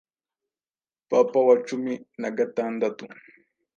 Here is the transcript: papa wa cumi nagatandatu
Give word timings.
papa 1.09 1.39
wa 1.47 1.55
cumi 1.67 1.93
nagatandatu 2.21 3.03